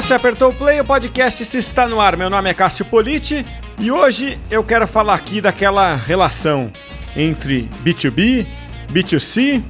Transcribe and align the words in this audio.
você 0.00 0.14
apertou 0.14 0.50
o 0.50 0.54
play, 0.54 0.80
o 0.80 0.84
podcast 0.84 1.44
se 1.44 1.58
está 1.58 1.88
no 1.88 2.00
ar. 2.00 2.16
Meu 2.16 2.30
nome 2.30 2.48
é 2.48 2.54
Cássio 2.54 2.84
Politi 2.84 3.44
e 3.80 3.90
hoje 3.90 4.38
eu 4.48 4.62
quero 4.62 4.86
falar 4.86 5.14
aqui 5.14 5.40
daquela 5.40 5.96
relação 5.96 6.70
entre 7.16 7.68
B2B, 7.82 8.46
B2C 8.92 9.60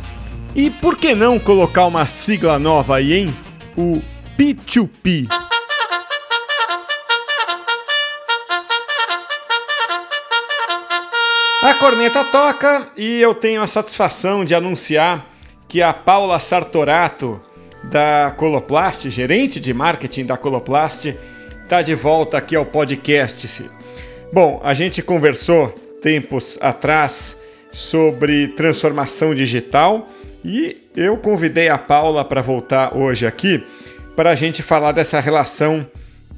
e 0.54 0.68
por 0.68 0.98
que 0.98 1.14
não 1.14 1.38
colocar 1.38 1.86
uma 1.86 2.06
sigla 2.06 2.59
nova 2.59 2.96
aí, 2.96 3.14
hein? 3.14 3.36
O 3.74 4.02
P2P. 4.38 5.28
A 11.62 11.72
corneta 11.72 12.22
toca 12.24 12.90
e 12.98 13.18
eu 13.18 13.34
tenho 13.34 13.62
a 13.62 13.66
satisfação 13.66 14.45
de 14.45 14.54
anunciar 14.54 15.24
que 15.66 15.80
a 15.80 15.95
Paula 15.95 16.38
Sartorato, 16.38 17.40
da 17.84 18.34
Coloplast, 18.37 19.09
gerente 19.09 19.60
de 19.60 19.73
marketing 19.73 20.27
da 20.27 20.37
Coloplast, 20.37 21.14
está 21.62 21.82
de 21.82 21.95
volta 21.95 22.38
aqui 22.38 22.56
ao 22.56 22.64
podcast. 22.64 23.70
Bom, 24.32 24.60
a 24.64 24.74
gente 24.74 25.02
conversou 25.02 25.68
tempos 26.02 26.59
atrás 26.60 27.37
sobre 27.73 28.48
transformação 28.48 29.34
digital 29.34 30.09
e 30.45 30.77
eu 30.96 31.16
convidei 31.16 31.68
a 31.68 31.78
Paula 31.78 32.24
para 32.24 32.41
voltar 32.41 32.96
hoje 32.96 33.27
aqui 33.27 33.64
para 34.16 34.30
a 34.30 34.34
gente 34.34 34.62
falar 34.62 34.92
dessa 34.92 35.20
relação 35.20 35.87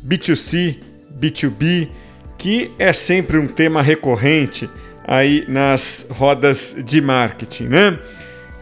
B2C, 0.07 0.77
B2B, 1.19 1.89
que 2.37 2.71
é 2.79 2.93
sempre 2.93 3.39
um 3.39 3.47
tema 3.47 3.81
recorrente 3.81 4.69
aí 5.05 5.45
nas 5.49 6.07
rodas 6.11 6.75
de 6.85 7.01
marketing, 7.01 7.65
né? 7.65 7.99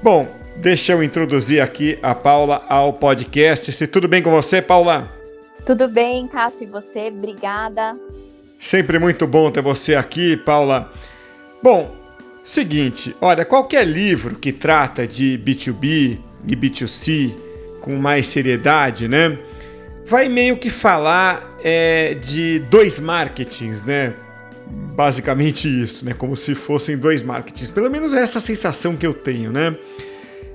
Bom, 0.02 0.37
deixa 0.60 0.92
eu 0.92 1.02
introduzir 1.02 1.60
aqui 1.60 1.98
a 2.02 2.14
Paula 2.14 2.64
ao 2.68 2.92
podcast. 2.92 3.72
Se 3.72 3.86
tudo 3.86 4.08
bem 4.08 4.22
com 4.22 4.30
você, 4.30 4.60
Paula? 4.60 5.10
Tudo 5.64 5.88
bem, 5.88 6.26
Cássio, 6.26 6.64
e 6.64 6.70
você? 6.70 7.08
Obrigada. 7.08 7.96
Sempre 8.60 8.98
muito 8.98 9.26
bom 9.26 9.50
ter 9.50 9.62
você 9.62 9.94
aqui, 9.94 10.36
Paula. 10.36 10.92
Bom, 11.62 11.94
seguinte, 12.42 13.14
olha, 13.20 13.44
qualquer 13.44 13.86
livro 13.86 14.36
que 14.36 14.52
trata 14.52 15.06
de 15.06 15.40
B2B 15.44 16.18
e 16.46 16.56
B2C 16.56 17.34
com 17.80 17.96
mais 17.96 18.26
seriedade, 18.26 19.06
né? 19.06 19.38
Vai 20.06 20.28
meio 20.28 20.56
que 20.56 20.70
falar 20.70 21.58
é, 21.62 22.14
de 22.14 22.58
dois 22.70 22.98
marketings, 22.98 23.84
né? 23.84 24.14
basicamente 24.70 25.68
isso, 25.68 26.04
né? 26.04 26.12
Como 26.12 26.36
se 26.36 26.54
fossem 26.54 26.98
dois 26.98 27.22
marketings. 27.22 27.70
Pelo 27.70 27.90
menos 27.90 28.12
é 28.12 28.20
essa 28.20 28.40
sensação 28.40 28.96
que 28.96 29.06
eu 29.06 29.14
tenho, 29.14 29.52
né? 29.52 29.76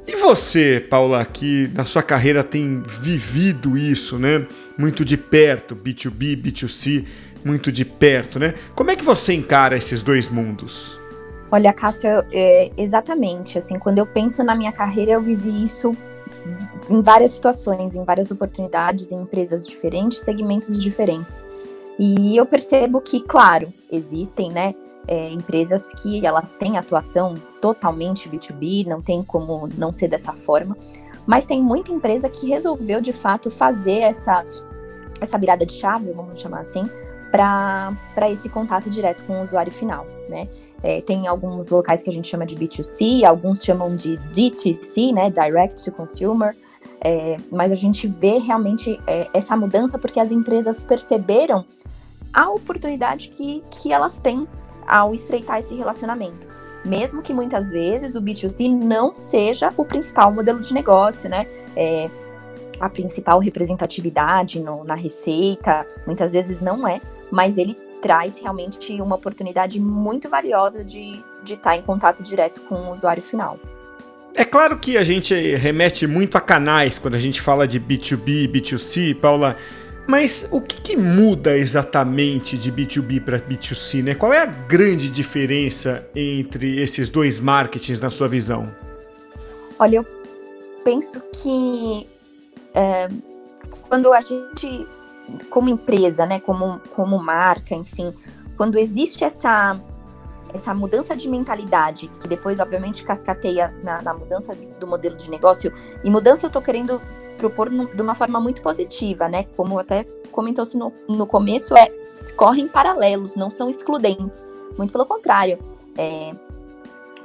E 0.08 0.16
você, 0.16 0.86
Paula, 0.90 1.24
que 1.24 1.70
na 1.74 1.86
sua 1.86 2.04
carreira 2.04 2.44
tem 2.44 2.82
vivido 2.82 3.78
isso, 3.78 4.18
né? 4.18 4.46
Muito 4.78 5.06
de 5.06 5.16
perto, 5.16 5.76
B2B, 5.76 6.36
B2C, 6.36 7.06
muito 7.44 7.72
de 7.72 7.86
perto, 7.86 8.40
né? 8.40 8.54
Como 8.76 8.92
é 8.92 8.96
que 8.96 9.04
você 9.04 9.34
encara 9.34 9.78
esses 9.78 10.02
dois 10.02 10.28
mundos? 10.28 11.00
Olha, 11.52 11.72
Cássio, 11.72 12.10
é, 12.32 12.72
exatamente. 12.76 13.58
Assim, 13.58 13.78
quando 13.78 14.00
eu 14.00 14.06
penso 14.06 14.44
na 14.44 14.56
minha 14.56 14.72
carreira, 14.72 15.12
eu 15.12 15.22
vivi 15.22 15.64
isso 15.64 15.96
em 16.90 17.02
várias 17.02 17.32
situações, 17.32 17.96
em 17.96 18.04
várias 18.04 18.32
oportunidades, 18.32 19.12
em 19.12 19.22
empresas 19.22 19.68
diferentes, 19.68 20.20
segmentos 20.20 20.82
diferentes. 20.82 21.46
E 22.00 22.36
eu 22.36 22.46
percebo 22.46 23.00
que, 23.00 23.22
claro, 23.22 23.72
existem, 23.92 24.52
né, 24.52 24.74
é, 25.08 25.30
empresas 25.30 25.90
que 26.02 26.26
elas 26.26 26.54
têm 26.54 26.78
atuação 26.78 27.36
totalmente 27.62 28.30
B2B, 28.30 28.88
não 28.88 29.02
tem 29.02 29.24
como 29.24 29.68
não 29.78 29.92
ser 29.92 30.08
dessa 30.08 30.34
forma, 30.34 30.78
mas 31.26 31.46
tem 31.46 31.62
muita 31.62 31.92
empresa 31.92 32.30
que 32.30 32.48
resolveu 32.48 33.02
de 33.02 33.14
fato 33.14 33.50
fazer 33.50 34.00
essa, 34.00 34.46
essa 35.22 35.38
virada 35.38 35.66
de 35.66 35.74
chave, 35.74 36.12
vamos 36.12 36.40
chamar 36.40 36.62
assim, 36.62 36.84
para 37.32 38.30
esse 38.30 38.48
contato 38.48 38.90
direto 38.90 39.26
com 39.26 39.40
o 39.40 39.42
usuário 39.42 39.72
final, 39.72 40.06
né? 40.30 40.48
É, 40.84 41.02
tem 41.02 41.28
alguns 41.28 41.72
locais 41.72 42.04
que 42.04 42.10
a 42.10 42.14
gente 42.14 42.28
chama 42.28 42.46
de 42.46 42.56
B2C, 42.56 43.24
alguns 43.24 43.64
chamam 43.64 43.96
de 43.96 44.18
DTC, 44.18 45.12
né, 45.12 45.32
Direct 45.32 45.84
to 45.84 45.92
Consumer, 45.92 46.56
é, 47.02 47.38
mas 47.52 47.72
a 47.72 47.76
gente 47.76 48.08
vê 48.08 48.38
realmente 48.38 49.00
é, 49.08 49.28
essa 49.34 49.58
mudança 49.58 49.98
porque 49.98 50.20
as 50.20 50.32
empresas 50.32 50.82
perceberam 50.82 51.66
a 52.34 52.50
oportunidade 52.50 53.30
que, 53.30 53.64
que 53.70 53.92
elas 53.92 54.20
têm 54.20 54.48
ao 54.88 55.14
estreitar 55.14 55.60
esse 55.60 55.76
relacionamento. 55.76 56.48
Mesmo 56.86 57.22
que 57.22 57.34
muitas 57.34 57.70
vezes 57.70 58.16
o 58.16 58.22
B2C 58.22 58.70
não 58.70 59.16
seja 59.16 59.70
o 59.78 59.86
principal 59.86 60.32
modelo 60.34 60.60
de 60.60 60.74
negócio, 60.74 61.30
né? 61.30 61.48
É, 61.76 62.10
a 62.80 62.90
principal 62.90 63.40
representatividade 63.40 64.60
no, 64.60 64.84
na 64.84 64.96
receita, 64.96 65.88
muitas 66.06 66.34
vezes 66.34 66.60
não 66.60 66.88
é, 66.88 67.00
mas 67.32 67.58
ele 67.58 67.78
traz 68.02 68.38
realmente 68.40 69.02
uma 69.02 69.16
oportunidade 69.16 69.80
muito 69.80 70.28
valiosa 70.28 70.84
de, 70.84 71.24
estar 71.48 71.78
em 71.78 71.82
contato 71.82 72.22
direto 72.22 72.60
com 72.62 72.76
o 72.76 72.92
usuário 72.92 73.24
final. 73.24 73.58
É 74.36 74.44
claro 74.44 74.78
que 74.78 74.98
a 74.98 75.04
gente 75.04 75.34
remete 75.56 76.06
muito 76.06 76.38
a 76.38 76.42
canais 76.42 76.98
quando 76.98 77.16
a 77.16 77.20
gente 77.20 77.40
fala 77.40 77.66
de 77.66 77.80
B2B, 77.80 78.52
B2C, 78.52 79.16
Paula. 79.16 79.56
Mas 80.06 80.48
o 80.52 80.60
que, 80.60 80.82
que 80.82 80.98
muda 80.98 81.58
exatamente 81.58 82.58
de 82.58 82.72
B2B 82.72 83.24
para 83.24 83.40
B2C? 83.40 84.04
Né? 84.04 84.16
Qual 84.16 84.34
é 84.34 84.42
a 84.42 84.46
grande 84.46 85.10
diferença 85.10 86.06
entre 86.14 86.82
esses 86.82 87.10
dois 87.10 87.40
marketings 87.40 88.02
na 88.02 88.12
sua 88.12 88.28
visão? 88.28 88.70
Olha, 89.80 89.98
eu 89.98 90.06
penso 90.84 91.22
que 91.32 92.08
é, 92.74 93.08
quando 93.88 94.12
a 94.12 94.22
gente, 94.22 94.86
como 95.50 95.70
empresa, 95.70 96.26
né, 96.26 96.40
como, 96.40 96.80
como 96.96 97.18
marca, 97.18 97.74
enfim, 97.74 98.14
quando 98.58 98.78
existe 98.78 99.24
essa, 99.24 99.80
essa 100.54 100.74
mudança 100.74 101.16
de 101.16 101.30
mentalidade, 101.30 102.10
que 102.20 102.28
depois, 102.28 102.60
obviamente, 102.60 103.04
cascateia 103.04 103.74
na, 103.84 104.02
na 104.02 104.14
mudança 104.14 104.54
do 104.80 104.86
modelo 104.86 105.16
de 105.16 105.30
negócio, 105.30 105.74
e 106.04 106.10
mudança 106.10 106.46
eu 106.46 106.48
estou 106.48 106.62
querendo 106.62 107.02
propor 107.50 107.70
no, 107.70 107.94
de 107.94 108.02
uma 108.02 108.16
forma 108.16 108.40
muito 108.40 108.62
positiva, 108.62 109.28
né? 109.28 109.46
Como 109.58 109.78
até 109.78 110.04
comentou-se 110.32 110.78
no, 110.78 110.94
no 111.10 111.28
começo, 111.28 111.76
é 111.76 111.90
correm 112.36 112.68
paralelos, 112.68 113.36
não 113.36 113.52
são 113.52 113.70
excludentes. 113.70 114.48
Muito 114.78 114.92
pelo 114.92 115.06
contrário. 115.06 115.60
É, 115.98 116.34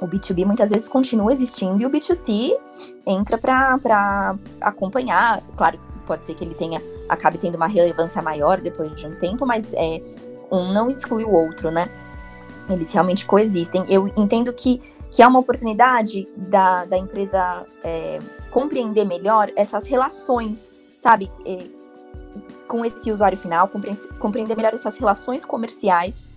o 0.01 0.07
B2B 0.07 0.45
muitas 0.45 0.69
vezes 0.69 0.87
continua 0.87 1.31
existindo 1.31 1.81
e 1.81 1.85
o 1.85 1.89
B2C 1.89 2.51
entra 3.05 3.37
para 3.37 4.35
acompanhar. 4.61 5.41
Claro, 5.55 5.79
pode 6.05 6.25
ser 6.25 6.35
que 6.35 6.43
ele 6.43 6.53
tenha 6.53 6.81
acabe 7.07 7.37
tendo 7.37 7.55
uma 7.55 7.67
relevância 7.67 8.21
maior 8.21 8.59
depois 8.59 8.93
de 8.95 9.07
um 9.07 9.15
tempo, 9.15 9.45
mas 9.45 9.73
é, 9.73 10.01
um 10.51 10.73
não 10.73 10.89
exclui 10.89 11.23
o 11.23 11.31
outro, 11.31 11.71
né? 11.71 11.89
Eles 12.69 12.91
realmente 12.91 13.25
coexistem. 13.25 13.85
Eu 13.89 14.07
entendo 14.15 14.53
que, 14.53 14.81
que 15.11 15.21
é 15.21 15.27
uma 15.27 15.39
oportunidade 15.39 16.27
da, 16.35 16.85
da 16.85 16.97
empresa 16.97 17.65
é, 17.83 18.19
compreender 18.51 19.05
melhor 19.05 19.51
essas 19.55 19.87
relações, 19.87 20.71
sabe, 20.99 21.31
é, 21.45 21.65
com 22.67 22.85
esse 22.85 23.11
usuário 23.11 23.37
final, 23.37 23.69
compreender 24.19 24.55
melhor 24.55 24.73
essas 24.73 24.97
relações 24.97 25.43
comerciais 25.43 26.29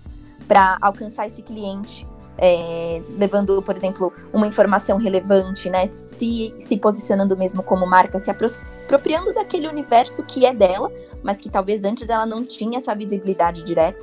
para 0.48 0.78
alcançar 0.80 1.26
esse 1.26 1.42
cliente, 1.42 2.06
é, 2.38 3.02
levando, 3.18 3.60
por 3.62 3.76
exemplo, 3.76 4.12
uma 4.32 4.46
informação 4.46 4.96
relevante, 4.96 5.68
né, 5.68 5.86
se, 5.86 6.54
se 6.58 6.76
posicionando 6.78 7.36
mesmo 7.36 7.62
como 7.62 7.86
marca, 7.86 8.18
se 8.18 8.30
apropriando 8.30 9.34
daquele 9.34 9.68
universo 9.68 10.22
que 10.22 10.46
é 10.46 10.54
dela, 10.54 10.90
mas 11.22 11.36
que 11.36 11.50
talvez 11.50 11.84
antes 11.84 12.08
ela 12.08 12.24
não 12.24 12.44
tinha 12.44 12.78
essa 12.78 12.94
visibilidade 12.94 13.62
direta. 13.62 14.02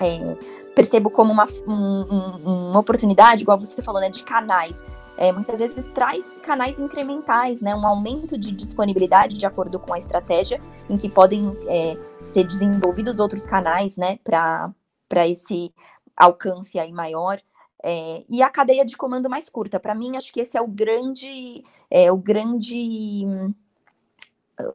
É, 0.00 0.36
percebo 0.74 1.10
como 1.10 1.32
uma, 1.32 1.46
um, 1.66 1.74
um, 1.74 2.70
uma 2.70 2.78
oportunidade, 2.78 3.42
igual 3.42 3.58
você 3.58 3.82
falou, 3.82 4.00
né, 4.00 4.10
de 4.10 4.22
canais 4.22 4.82
é, 5.20 5.30
muitas 5.32 5.58
vezes 5.58 5.86
traz 5.88 6.38
canais 6.38 6.80
incrementais, 6.80 7.60
né, 7.60 7.76
um 7.76 7.86
aumento 7.86 8.38
de 8.38 8.52
disponibilidade 8.52 9.36
de 9.36 9.44
acordo 9.44 9.78
com 9.78 9.92
a 9.92 9.98
estratégia, 9.98 10.58
em 10.88 10.96
que 10.96 11.10
podem 11.10 11.54
é, 11.68 11.94
ser 12.18 12.44
desenvolvidos 12.44 13.20
outros 13.20 13.46
canais, 13.46 13.98
né, 13.98 14.18
para 14.24 15.28
esse 15.28 15.74
alcance 16.16 16.78
aí 16.78 16.90
maior. 16.90 17.38
É, 17.84 18.24
e 18.30 18.42
a 18.42 18.48
cadeia 18.48 18.82
de 18.82 18.96
comando 18.96 19.28
mais 19.28 19.50
curta. 19.50 19.78
Para 19.78 19.94
mim, 19.94 20.16
acho 20.16 20.32
que 20.32 20.40
esse 20.40 20.56
é 20.56 20.60
o 20.62 20.66
grande, 20.66 21.64
é, 21.90 22.10
o 22.10 22.16
grande 22.16 23.26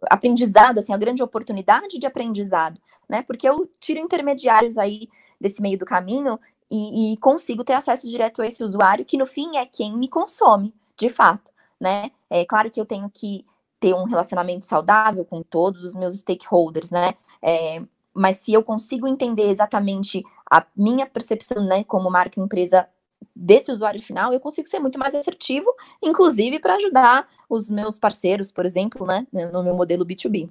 aprendizado, 0.09 0.79
assim, 0.79 0.93
a 0.93 0.97
grande 0.97 1.23
oportunidade 1.23 1.97
de 1.97 2.05
aprendizado, 2.05 2.79
né? 3.09 3.21
Porque 3.21 3.47
eu 3.47 3.69
tiro 3.79 3.99
intermediários 3.99 4.77
aí 4.77 5.07
desse 5.39 5.61
meio 5.61 5.77
do 5.77 5.85
caminho 5.85 6.39
e, 6.69 7.13
e, 7.13 7.17
consigo 7.17 7.63
ter 7.63 7.73
acesso 7.73 8.09
direto 8.09 8.41
a 8.41 8.47
esse 8.47 8.63
usuário, 8.63 9.05
que 9.05 9.17
no 9.17 9.25
fim 9.25 9.57
é 9.57 9.65
quem 9.65 9.95
me 9.95 10.07
consome, 10.07 10.73
de 10.97 11.09
fato, 11.09 11.51
né? 11.79 12.11
É 12.29 12.43
claro 12.45 12.71
que 12.71 12.79
eu 12.79 12.85
tenho 12.85 13.09
que 13.09 13.45
ter 13.79 13.93
um 13.93 14.05
relacionamento 14.05 14.65
saudável 14.65 15.23
com 15.25 15.43
todos 15.43 15.83
os 15.83 15.95
meus 15.95 16.17
stakeholders, 16.17 16.89
né? 16.89 17.13
É, 17.41 17.81
mas 18.13 18.37
se 18.37 18.53
eu 18.53 18.63
consigo 18.63 19.07
entender 19.07 19.49
exatamente 19.49 20.23
a 20.49 20.65
minha 20.75 21.05
percepção, 21.05 21.63
né, 21.65 21.83
como 21.83 22.09
marca 22.09 22.39
empresa 22.39 22.87
desse 23.35 23.71
usuário 23.71 24.01
final, 24.01 24.33
eu 24.33 24.39
consigo 24.39 24.67
ser 24.67 24.79
muito 24.79 24.97
mais 24.97 25.13
assertivo, 25.13 25.67
inclusive 26.01 26.59
para 26.59 26.75
ajudar 26.75 27.27
os 27.49 27.69
meus 27.69 27.99
parceiros, 27.99 28.51
por 28.51 28.65
exemplo, 28.65 29.05
né, 29.05 29.25
no 29.31 29.63
meu 29.63 29.75
modelo 29.75 30.05
B2B. 30.05 30.49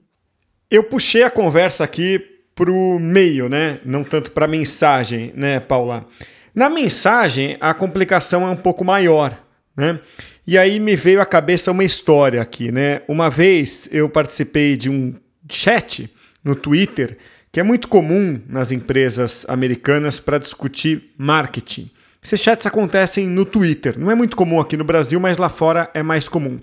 Eu 0.71 0.85
puxei 0.85 1.23
a 1.23 1.31
conversa 1.31 1.85
aqui 1.85 2.19
para 2.55 2.71
o 2.71 2.99
meio, 2.99 3.49
né? 3.49 3.81
Não 3.85 4.05
tanto 4.05 4.31
para 4.31 4.47
mensagem, 4.47 5.33
né, 5.35 5.61
Paula? 5.61 6.07
Na 6.55 6.71
mensagem, 6.71 7.57
a 7.61 7.75
complicação 7.75 8.47
é 8.47 8.51
um 8.51 8.57
pouco 8.57 8.85
maior, 8.85 9.37
né? 9.77 10.01
E 10.47 10.57
aí 10.57 10.79
me 10.79 10.95
veio 10.95 11.21
à 11.21 11.27
cabeça 11.27 11.71
uma 11.71 11.85
história 11.85 12.41
aqui, 12.41 12.71
né? 12.71 13.03
Uma 13.09 13.29
vez 13.29 13.89
eu 13.91 14.09
participei 14.09 14.77
de 14.77 14.89
um 14.89 15.15
chat 15.51 16.09
no 16.45 16.55
Twitter 16.55 17.19
que 17.51 17.61
é 17.61 17.63
muito 17.63 17.89
comum 17.89 18.41
nas 18.49 18.73
empresas 18.73 19.47
americanas 19.49 20.19
para 20.19 20.39
discutir 20.39 21.13
marketing. 21.17 21.89
Esses 22.25 22.41
chats 22.41 22.67
acontecem 22.67 23.29
no 23.29 23.45
Twitter. 23.45 23.99
Não 23.99 24.11
é 24.11 24.15
muito 24.15 24.35
comum 24.35 24.59
aqui 24.59 24.79
no 24.79 24.85
Brasil, 24.85 25.21
mas 25.21 25.37
lá 25.37 25.51
fora 25.51 25.91
é 25.93 26.03
mais 26.03 26.27
comum. 26.27 26.59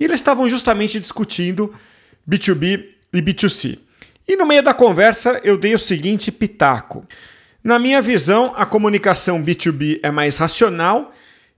E 0.00 0.04
eles 0.04 0.18
estavam 0.18 0.48
justamente 0.48 0.98
discutindo 0.98 1.74
B2B 2.28 2.84
e 3.12 3.22
B2C. 3.22 3.78
E 4.26 4.36
no 4.36 4.46
meio 4.46 4.62
da 4.62 4.72
conversa 4.72 5.38
eu 5.44 5.58
dei 5.58 5.74
o 5.74 5.78
seguinte 5.78 6.32
pitaco. 6.32 7.06
Na 7.62 7.78
minha 7.78 8.00
visão, 8.00 8.54
a 8.56 8.64
comunicação 8.64 9.42
B2B 9.42 10.00
é 10.02 10.10
mais 10.10 10.36
racional 10.36 11.12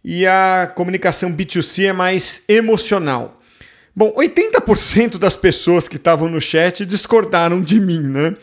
e 0.05 0.27
a 0.27 0.71
comunicação 0.75 1.33
B2C 1.33 1.85
é 1.85 1.93
mais 1.93 2.43
emocional. 2.49 3.41
Bom, 3.95 4.13
80% 4.15 5.19
das 5.19 5.37
pessoas 5.37 5.87
que 5.87 5.97
estavam 5.97 6.29
no 6.29 6.41
chat 6.41 6.85
discordaram 6.87 7.61
de 7.61 7.81
mim, 7.81 8.01
né? 8.01 8.35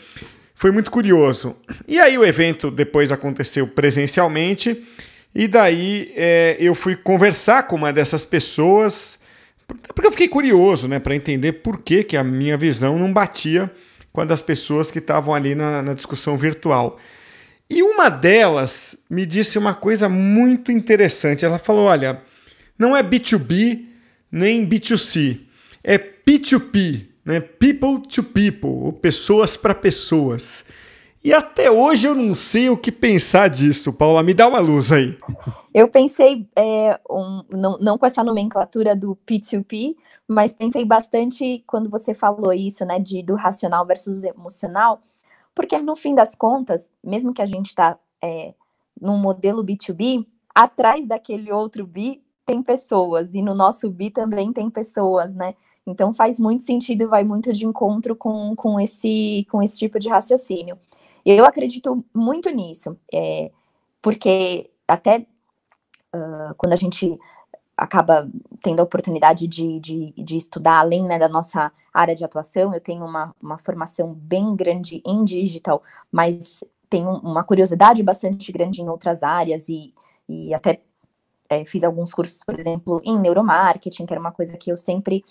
Foi 0.56 0.72
muito 0.72 0.90
curioso. 0.90 1.56
E 1.88 2.00
aí 2.00 2.18
o 2.18 2.26
evento 2.26 2.72
depois 2.72 3.12
aconteceu 3.12 3.68
presencialmente, 3.68 4.84
e 5.34 5.48
daí 5.48 6.14
é, 6.16 6.56
eu 6.60 6.74
fui 6.74 6.96
conversar 6.96 7.64
com 7.64 7.76
uma 7.76 7.92
dessas 7.92 8.26
pessoas, 8.26 9.20
porque 9.68 10.08
eu 10.08 10.12
fiquei 10.12 10.28
curioso, 10.28 10.88
né, 10.88 10.98
para 10.98 11.16
entender 11.16 11.54
por 11.54 11.82
que, 11.82 12.04
que 12.04 12.16
a 12.16 12.24
minha 12.24 12.58
visão 12.58 12.98
não 12.98 13.12
batia 13.12 13.70
com 14.14 14.22
a 14.22 14.26
das 14.26 14.42
pessoas 14.42 14.90
que 14.90 15.00
estavam 15.00 15.34
ali 15.34 15.56
na, 15.56 15.82
na 15.82 15.94
discussão 15.94 16.38
virtual. 16.38 16.98
E 17.70 17.84
uma 17.84 18.10
delas 18.10 18.96
me 19.10 19.26
disse 19.26 19.58
uma 19.58 19.74
coisa 19.74 20.08
muito 20.08 20.72
interessante. 20.72 21.44
Ela 21.44 21.58
falou: 21.58 21.86
olha, 21.86 22.22
não 22.78 22.96
é 22.96 23.04
B2B 23.04 23.86
nem 24.32 24.68
B2C 24.68 25.46
é 25.86 26.00
P2P, 26.00 27.06
né? 27.26 27.40
People 27.40 28.08
to 28.08 28.24
people, 28.24 28.70
ou 28.70 28.94
pessoas 28.94 29.58
para 29.58 29.74
pessoas. 29.74 30.66
E 31.26 31.34
até 31.34 31.72
hoje 31.72 32.08
eu 32.08 32.14
não 32.14 32.36
sei 32.36 32.70
o 32.70 32.78
que 32.78 32.92
pensar 32.92 33.48
disso, 33.48 33.92
Paula. 33.92 34.22
Me 34.22 34.32
dá 34.32 34.48
uma 34.48 34.60
luz 34.60 34.92
aí. 34.92 35.18
Eu 35.74 35.88
pensei, 35.88 36.48
é, 36.56 37.00
um, 37.10 37.44
não, 37.50 37.80
não 37.80 37.98
com 37.98 38.06
essa 38.06 38.24
nomenclatura 38.24 38.96
do 38.96 39.18
P2P, 39.28 39.96
mas 40.28 40.54
pensei 40.54 40.86
bastante 40.86 41.64
quando 41.66 41.90
você 41.90 42.14
falou 42.14 42.54
isso, 42.54 42.86
né, 42.86 43.00
de, 43.00 43.24
do 43.24 43.34
racional 43.34 43.88
versus 43.88 44.24
emocional, 44.24 45.02
porque 45.56 45.80
no 45.80 45.96
fim 45.96 46.14
das 46.14 46.36
contas, 46.36 46.92
mesmo 47.04 47.34
que 47.34 47.42
a 47.42 47.48
gente 47.48 47.68
está 47.68 47.98
é, 48.22 48.54
num 49.02 49.18
modelo 49.18 49.66
B2B, 49.66 50.28
atrás 50.54 51.08
daquele 51.08 51.52
outro 51.52 51.88
B 51.88 52.22
tem 52.46 52.62
pessoas, 52.62 53.34
e 53.34 53.42
no 53.42 53.56
nosso 53.56 53.90
B 53.90 54.12
também 54.12 54.54
tem 54.54 54.70
pessoas, 54.70 55.34
né? 55.34 55.56
Então 55.86 56.14
faz 56.14 56.40
muito 56.40 56.64
sentido 56.64 57.04
e 57.04 57.08
vai 57.08 57.24
muito 57.24 57.54
de 57.54 57.66
encontro 57.66 58.16
com, 58.16 58.56
com, 58.56 58.80
esse, 58.80 59.46
com 59.50 59.62
esse 59.62 59.78
tipo 59.78 60.00
de 60.00 60.10
raciocínio. 60.10 60.78
Eu 61.26 61.46
acredito 61.46 62.04
muito 62.14 62.50
nisso, 62.50 62.98
é, 63.14 63.52
porque 64.02 64.70
até 64.88 65.26
uh, 66.14 66.54
quando 66.58 66.74
a 66.74 66.78
gente 66.78 67.18
acaba 67.78 68.28
tendo 68.62 68.80
a 68.80 68.84
oportunidade 68.84 69.48
de, 69.48 69.80
de, 69.80 70.14
de 70.16 70.38
estudar 70.38 70.80
além 70.80 71.04
né, 71.04 71.20
da 71.20 71.28
nossa 71.28 71.72
área 71.94 72.16
de 72.16 72.24
atuação, 72.24 72.74
eu 72.74 72.80
tenho 72.80 73.04
uma, 73.04 73.36
uma 73.42 73.58
formação 73.58 74.14
bem 74.14 74.56
grande 74.56 75.02
em 75.06 75.26
digital, 75.26 75.84
mas 76.12 76.64
tenho 76.90 77.10
uma 77.10 77.44
curiosidade 77.44 78.02
bastante 78.02 78.52
grande 78.52 78.82
em 78.82 78.88
outras 78.88 79.24
áreas 79.24 79.68
e, 79.68 79.94
e 80.30 80.54
até 80.54 80.82
é, 81.50 81.66
fiz 81.66 81.84
alguns 81.84 82.14
cursos, 82.14 82.44
por 82.44 82.58
exemplo, 82.58 83.02
em 83.04 83.20
neuromarketing, 83.20 84.06
que 84.06 84.14
era 84.14 84.20
uma 84.20 84.32
coisa 84.32 84.58
que 84.58 84.72
eu 84.72 84.78
sempre 84.78 85.24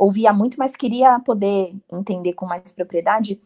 ouvia 0.00 0.32
muito, 0.32 0.58
mas 0.58 0.74
queria 0.74 1.20
poder 1.20 1.76
entender 1.92 2.32
com 2.32 2.46
mais 2.46 2.72
propriedade, 2.72 3.38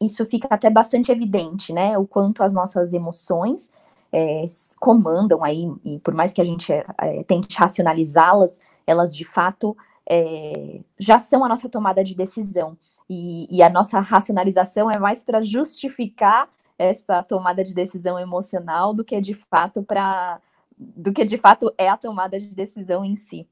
isso 0.00 0.26
fica 0.26 0.48
até 0.50 0.68
bastante 0.68 1.12
evidente, 1.12 1.72
né? 1.72 1.96
O 1.96 2.06
quanto 2.06 2.42
as 2.42 2.52
nossas 2.52 2.92
emoções 2.92 3.70
é, 4.12 4.44
comandam 4.80 5.44
aí, 5.44 5.70
e 5.84 6.00
por 6.00 6.12
mais 6.12 6.32
que 6.32 6.40
a 6.40 6.44
gente 6.44 6.72
é, 6.72 7.22
tente 7.24 7.56
racionalizá-las, 7.56 8.58
elas 8.84 9.14
de 9.14 9.24
fato 9.24 9.76
é, 10.08 10.80
já 10.98 11.20
são 11.20 11.44
a 11.44 11.48
nossa 11.48 11.68
tomada 11.68 12.02
de 12.02 12.16
decisão. 12.16 12.76
E, 13.08 13.46
e 13.48 13.62
a 13.62 13.70
nossa 13.70 14.00
racionalização 14.00 14.90
é 14.90 14.98
mais 14.98 15.22
para 15.22 15.44
justificar 15.44 16.48
essa 16.76 17.22
tomada 17.22 17.62
de 17.62 17.72
decisão 17.72 18.18
emocional 18.18 18.92
do 18.92 19.04
que 19.04 19.20
de 19.20 19.34
fato 19.34 19.82
para 19.84 20.40
do 20.78 21.10
que 21.10 21.24
de 21.24 21.38
fato 21.38 21.72
é 21.78 21.88
a 21.88 21.96
tomada 21.96 22.38
de 22.38 22.54
decisão 22.54 23.02
em 23.02 23.16
si 23.16 23.48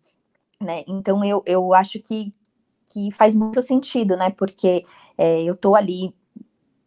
né? 0.60 0.84
Então 0.86 1.24
eu, 1.24 1.42
eu 1.46 1.74
acho 1.74 2.00
que, 2.00 2.32
que 2.92 3.10
faz 3.10 3.34
muito 3.34 3.60
sentido, 3.62 4.16
né? 4.16 4.30
Porque 4.30 4.84
é, 5.16 5.42
eu 5.42 5.54
estou 5.54 5.74
ali 5.74 6.14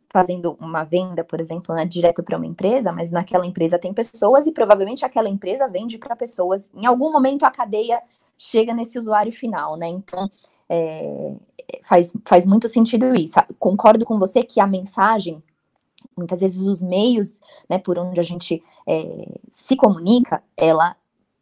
fazendo 0.09 0.57
uma 0.59 0.83
venda, 0.83 1.23
por 1.23 1.39
exemplo, 1.39 1.75
né, 1.75 1.85
direto 1.85 2.23
para 2.23 2.37
uma 2.37 2.45
empresa, 2.45 2.91
mas 2.91 3.11
naquela 3.11 3.45
empresa 3.45 3.77
tem 3.77 3.93
pessoas 3.93 4.47
e 4.47 4.51
provavelmente 4.51 5.05
aquela 5.05 5.29
empresa 5.29 5.67
vende 5.67 5.97
para 5.97 6.15
pessoas. 6.15 6.71
Em 6.73 6.85
algum 6.85 7.11
momento 7.11 7.43
a 7.43 7.51
cadeia 7.51 8.01
chega 8.37 8.73
nesse 8.73 8.97
usuário 8.97 9.31
final, 9.31 9.75
né? 9.75 9.87
Então 9.87 10.29
é, 10.69 11.33
faz, 11.83 12.13
faz 12.25 12.45
muito 12.45 12.67
sentido 12.67 13.13
isso. 13.13 13.35
Concordo 13.59 14.05
com 14.05 14.17
você 14.17 14.43
que 14.43 14.59
a 14.59 14.67
mensagem 14.67 15.43
muitas 16.15 16.39
vezes 16.39 16.63
os 16.63 16.81
meios, 16.81 17.35
né, 17.69 17.77
por 17.77 17.99
onde 17.99 18.19
a 18.19 18.23
gente 18.23 18.63
é, 18.87 19.39
se 19.49 19.75
comunica, 19.75 20.41
ela 20.55 20.95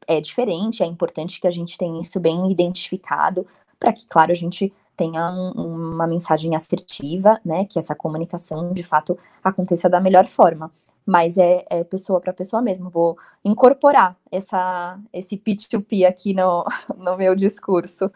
é 0.08 0.22
diferente, 0.22 0.84
é 0.84 0.86
importante 0.86 1.40
que 1.40 1.48
a 1.48 1.52
gente 1.52 1.78
tenha 1.78 2.02
isso 2.02 2.20
bem 2.20 2.52
identificado, 2.52 3.46
para 3.80 3.92
que, 3.94 4.06
claro, 4.06 4.32
a 4.32 4.36
gente 4.36 4.74
tenha 4.96 5.30
um, 5.32 5.94
uma 5.94 6.08
mensagem 6.08 6.56
assertiva, 6.56 7.40
né, 7.44 7.66
que 7.66 7.78
essa 7.78 7.96
comunicação 7.96 8.74
de 8.74 8.84
fato 8.84 9.18
aconteça 9.44 9.90
da 9.90 10.00
melhor 10.00 10.28
forma. 10.28 10.72
Mas 11.06 11.38
é, 11.38 11.64
é 11.70 11.84
pessoa 11.84 12.20
para 12.20 12.34
pessoa 12.34 12.62
mesmo. 12.62 12.90
Vou 12.90 13.16
incorporar 13.44 14.18
essa, 14.32 14.98
esse 15.14 15.38
P2P 15.38 16.08
aqui 16.08 16.34
no, 16.34 16.66
no 16.98 17.16
meu 17.18 17.36
discurso. 17.36 18.10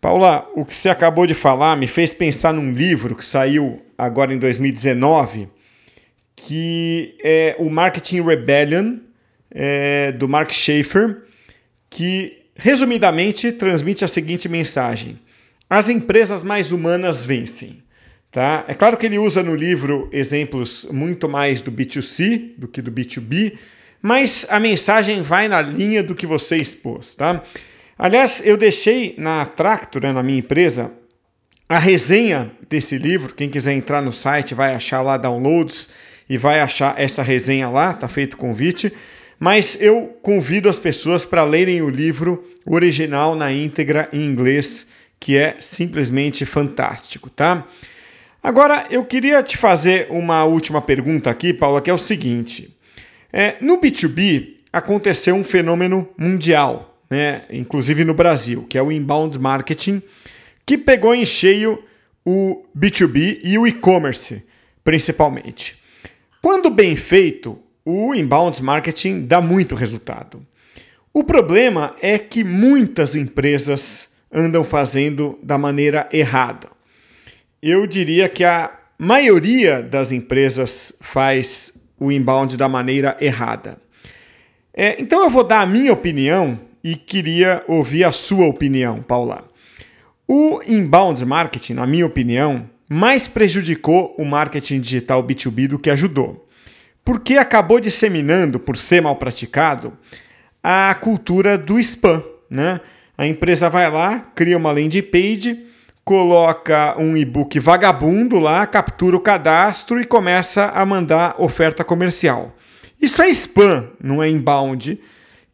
Paula, 0.00 0.48
o 0.54 0.64
que 0.64 0.74
você 0.74 0.88
acabou 0.88 1.26
de 1.26 1.34
falar 1.34 1.76
me 1.76 1.86
fez 1.86 2.14
pensar 2.14 2.52
num 2.52 2.70
livro 2.70 3.16
que 3.16 3.24
saiu 3.24 3.82
agora 3.96 4.32
em 4.32 4.38
2019, 4.38 5.48
que 6.36 7.18
é 7.24 7.56
o 7.58 7.68
Marketing 7.68 8.20
Rebellion, 8.22 8.98
é, 9.50 10.12
do 10.12 10.28
Mark 10.28 10.52
Schaefer, 10.52 11.22
que 11.88 12.38
resumidamente 12.54 13.52
transmite 13.52 14.04
a 14.04 14.08
seguinte 14.08 14.48
mensagem: 14.48 15.18
as 15.68 15.88
empresas 15.88 16.42
mais 16.42 16.72
humanas 16.72 17.22
vencem. 17.22 17.82
Tá? 18.30 18.64
É 18.68 18.74
claro 18.74 18.96
que 18.96 19.06
ele 19.06 19.18
usa 19.18 19.42
no 19.42 19.54
livro 19.54 20.08
exemplos 20.12 20.86
muito 20.90 21.28
mais 21.28 21.62
do 21.62 21.72
B2C 21.72 22.52
do 22.58 22.68
que 22.68 22.82
do 22.82 22.92
B2B, 22.92 23.56
mas 24.02 24.46
a 24.50 24.60
mensagem 24.60 25.22
vai 25.22 25.48
na 25.48 25.62
linha 25.62 26.02
do 26.02 26.14
que 26.14 26.26
você 26.26 26.56
expôs. 26.56 27.14
Tá? 27.14 27.42
Aliás, 27.98 28.42
eu 28.44 28.56
deixei 28.56 29.14
na 29.16 29.46
Tractor, 29.46 30.02
né, 30.02 30.12
na 30.12 30.22
minha 30.22 30.38
empresa, 30.38 30.92
a 31.68 31.78
resenha 31.78 32.52
desse 32.68 32.96
livro. 32.98 33.34
Quem 33.34 33.48
quiser 33.48 33.72
entrar 33.72 34.00
no 34.02 34.12
site 34.12 34.54
vai 34.54 34.74
achar 34.74 35.00
lá 35.00 35.16
downloads 35.16 35.88
e 36.28 36.36
vai 36.36 36.60
achar 36.60 37.00
essa 37.00 37.22
resenha 37.22 37.68
lá, 37.68 37.94
tá 37.94 38.08
feito 38.08 38.34
o 38.34 38.36
convite. 38.36 38.92
Mas 39.38 39.80
eu 39.80 40.18
convido 40.22 40.68
as 40.68 40.78
pessoas 40.78 41.24
para 41.24 41.44
lerem 41.44 41.80
o 41.80 41.88
livro 41.88 42.44
original 42.66 43.36
na 43.36 43.52
íntegra 43.52 44.08
em 44.12 44.24
inglês, 44.24 44.86
que 45.20 45.36
é 45.36 45.56
simplesmente 45.60 46.44
fantástico, 46.44 47.30
tá? 47.30 47.66
Agora 48.42 48.86
eu 48.90 49.04
queria 49.04 49.42
te 49.42 49.56
fazer 49.56 50.06
uma 50.10 50.44
última 50.44 50.80
pergunta 50.80 51.30
aqui, 51.30 51.52
Paula, 51.52 51.80
que 51.80 51.90
é 51.90 51.94
o 51.94 51.98
seguinte: 51.98 52.76
é, 53.32 53.56
no 53.60 53.78
B2B 53.78 54.56
aconteceu 54.72 55.34
um 55.34 55.44
fenômeno 55.44 56.08
mundial, 56.16 57.00
né? 57.10 57.42
Inclusive 57.50 58.04
no 58.04 58.14
Brasil, 58.14 58.66
que 58.68 58.78
é 58.78 58.82
o 58.82 58.92
inbound 58.92 59.38
marketing, 59.38 60.02
que 60.66 60.76
pegou 60.76 61.14
em 61.14 61.26
cheio 61.26 61.82
o 62.24 62.64
B2B 62.76 63.40
e 63.42 63.56
o 63.56 63.66
e-commerce, 63.66 64.44
principalmente. 64.84 65.76
Quando 66.42 66.70
bem 66.70 66.94
feito, 66.94 67.58
o 67.90 68.14
inbound 68.14 68.62
marketing 68.62 69.24
dá 69.24 69.40
muito 69.40 69.74
resultado. 69.74 70.46
O 71.10 71.24
problema 71.24 71.96
é 72.02 72.18
que 72.18 72.44
muitas 72.44 73.16
empresas 73.16 74.10
andam 74.30 74.62
fazendo 74.62 75.38
da 75.42 75.56
maneira 75.56 76.06
errada. 76.12 76.68
Eu 77.62 77.86
diria 77.86 78.28
que 78.28 78.44
a 78.44 78.70
maioria 78.98 79.80
das 79.80 80.12
empresas 80.12 80.92
faz 81.00 81.72
o 81.98 82.12
inbound 82.12 82.58
da 82.58 82.68
maneira 82.68 83.16
errada. 83.22 83.78
É, 84.74 85.00
então 85.00 85.24
eu 85.24 85.30
vou 85.30 85.42
dar 85.42 85.62
a 85.62 85.66
minha 85.66 85.94
opinião 85.94 86.60
e 86.84 86.94
queria 86.94 87.64
ouvir 87.66 88.04
a 88.04 88.12
sua 88.12 88.44
opinião, 88.44 89.02
Paula. 89.02 89.48
O 90.26 90.60
inbound 90.66 91.24
marketing, 91.24 91.72
na 91.72 91.86
minha 91.86 92.04
opinião, 92.04 92.68
mais 92.86 93.26
prejudicou 93.26 94.14
o 94.18 94.26
marketing 94.26 94.78
digital 94.78 95.24
B2B 95.24 95.68
do 95.68 95.78
que 95.78 95.88
ajudou. 95.88 96.47
Porque 97.08 97.38
acabou 97.38 97.80
disseminando, 97.80 98.60
por 98.60 98.76
ser 98.76 99.00
mal 99.00 99.16
praticado, 99.16 99.94
a 100.62 100.94
cultura 100.94 101.56
do 101.56 101.80
spam. 101.80 102.22
Né? 102.50 102.82
A 103.16 103.26
empresa 103.26 103.70
vai 103.70 103.90
lá, 103.90 104.30
cria 104.34 104.58
uma 104.58 104.70
landing 104.70 105.00
page, 105.00 105.58
coloca 106.04 106.94
um 106.98 107.16
e-book 107.16 107.58
vagabundo 107.60 108.38
lá, 108.38 108.66
captura 108.66 109.16
o 109.16 109.20
cadastro 109.20 109.98
e 109.98 110.04
começa 110.04 110.66
a 110.66 110.84
mandar 110.84 111.36
oferta 111.38 111.82
comercial. 111.82 112.54
Isso 113.00 113.22
é 113.22 113.30
spam, 113.30 113.88
não 113.98 114.22
é 114.22 114.28
inbound, 114.28 115.00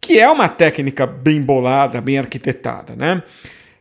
que 0.00 0.18
é 0.18 0.28
uma 0.28 0.48
técnica 0.48 1.06
bem 1.06 1.40
bolada, 1.40 2.00
bem 2.00 2.18
arquitetada, 2.18 2.96
né? 2.96 3.22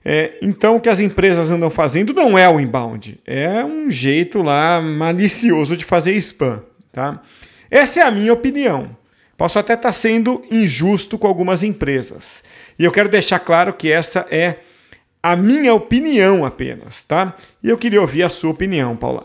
É, 0.06 0.38
então, 0.44 0.75
o 0.75 0.80
que 0.80 0.89
as 0.89 1.00
empresas 1.00 1.50
andam 1.50 1.72
fazendo 1.72 2.13
não 2.13 2.38
é 2.38 2.48
o 2.48 2.60
inbound, 2.60 3.20
é 3.25 3.65
um 3.65 3.89
jeito 3.89 4.44
lá 4.44 4.80
malicioso 4.80 5.75
de 5.75 5.84
fazer 5.84 6.13
spam, 6.18 6.62
tá? 6.92 7.20
Essa 7.74 8.01
é 8.01 8.03
a 8.03 8.12
minha 8.12 8.32
opinião. 8.32 8.96
Posso 9.36 9.58
até 9.58 9.74
estar 9.74 9.92
sendo 9.94 10.44
injusto 10.51 11.18
com 11.18 11.25
algumas 11.25 11.63
empresas. 11.63 12.44
E 12.77 12.84
eu 12.84 12.92
quero 12.92 13.10
deixar 13.10 13.39
claro 13.39 13.74
que 13.74 13.92
essa 13.92 14.27
é 14.30 14.60
a 15.24 15.36
minha 15.36 15.74
opinião 15.74 16.46
apenas, 16.46 17.03
tá? 17.03 17.36
E 17.63 17.70
eu 17.70 17.75
queria 17.75 18.00
ouvir 18.00 18.22
a 18.22 18.30
sua 18.30 18.51
opinião, 18.51 18.96
Paula. 18.96 19.24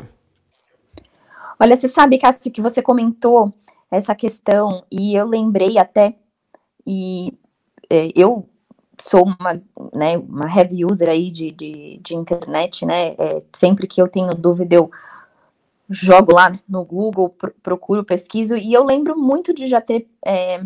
Olha, 1.60 1.76
você 1.76 1.88
sabe, 1.88 2.16
Cássio, 2.16 2.50
que 2.50 2.62
você 2.62 2.80
comentou 2.80 3.52
essa 3.90 4.14
questão 4.14 4.82
e 4.90 5.14
eu 5.14 5.26
lembrei 5.26 5.76
até, 5.76 6.14
e 6.86 7.34
é, 7.90 8.08
eu 8.16 8.48
sou 8.98 9.24
uma, 9.24 9.60
né, 9.92 10.16
uma 10.16 10.48
heavy 10.48 10.86
user 10.86 11.10
aí 11.10 11.30
de, 11.30 11.50
de, 11.50 12.00
de 12.02 12.14
internet, 12.14 12.86
né, 12.86 13.08
é, 13.18 13.42
sempre 13.52 13.86
que 13.86 14.00
eu 14.00 14.08
tenho 14.08 14.34
dúvida 14.34 14.74
eu 14.74 14.90
jogo 15.88 16.32
lá 16.34 16.58
no 16.68 16.84
Google, 16.84 17.34
procuro, 17.62 18.04
pesquiso, 18.04 18.56
e 18.56 18.72
eu 18.72 18.84
lembro 18.84 19.18
muito 19.18 19.54
de 19.54 19.66
já 19.66 19.80
ter 19.80 20.08
é, 20.24 20.62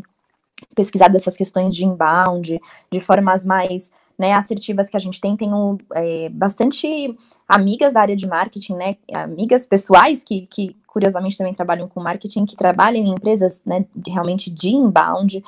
pesquisado 0.75 1.17
essas 1.17 1.37
questões 1.37 1.75
de 1.75 1.85
inbound, 1.85 2.61
de 2.91 3.01
formas 3.01 3.45
mais 3.45 3.93
né, 4.19 4.33
assertivas 4.33 4.91
que 4.91 4.97
a 4.97 5.01
gente 5.01 5.21
tem. 5.21 5.37
Tenho 5.37 5.79
é, 5.95 6.29
bastante 6.29 7.17
amigas 7.49 7.95
da 7.95 8.01
área 8.01 8.17
de 8.17 8.27
marketing, 8.27 8.75
né, 8.75 8.97
amigas 9.13 9.67
pessoais 9.67 10.23
que, 10.25 10.47
que 10.47 10.77
curiosamente 10.87 11.39
também 11.39 11.55
trabalham 11.55 11.89
com 11.89 12.03
marketing, 12.03 12.45
que 12.45 12.57
trabalham 12.57 13.03
em 13.03 13.11
empresas 13.11 13.61
né, 13.65 13.87
realmente 14.07 14.51
de 14.51 14.71
inbound. 14.71 15.43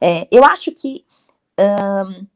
É, 0.00 0.26
eu 0.30 0.44
acho 0.44 0.70
que 0.72 1.04
um, 1.58 2.26